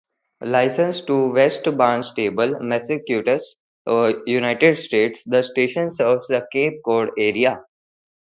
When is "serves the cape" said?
5.91-6.81